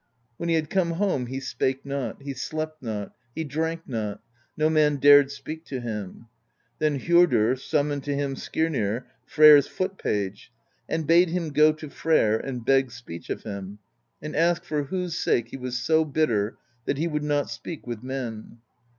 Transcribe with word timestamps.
When 0.37 0.49
he 0.49 0.55
had 0.55 0.71
come 0.71 0.93
home, 0.93 1.27
he 1.27 1.39
spake 1.39 1.85
not, 1.85 2.23
he 2.23 2.33
slept 2.33 2.81
not, 2.81 3.13
he 3.35 3.43
drank 3.43 3.87
not; 3.87 4.19
no 4.57 4.67
man 4.67 4.95
dared 4.95 5.29
speak 5.29 5.63
to 5.65 5.79
him. 5.79 6.25
Then 6.79 6.99
Njordr 6.99 7.55
summoned 7.59 8.03
to 8.05 8.15
him 8.15 8.33
Skirnir, 8.35 9.03
Freyr's 9.27 9.67
foot 9.67 9.99
page, 9.99 10.51
and 10.89 11.05
bade 11.05 11.29
him 11.29 11.51
go 11.53 11.71
to 11.73 11.87
Freyr 11.87 12.35
and 12.37 12.65
beg 12.65 12.89
speech 12.89 13.29
of 13.29 13.43
him 13.43 13.77
and 14.23 14.35
ask 14.35 14.63
for 14.63 14.85
whose 14.85 15.15
sake 15.15 15.49
he 15.49 15.57
was 15.57 15.77
so 15.77 16.03
bitter 16.03 16.57
that 16.85 16.97
he 16.97 17.07
would 17.07 17.21
not 17.23 17.51
speak 17.51 17.85
with 17.85 18.01
men. 18.01 18.57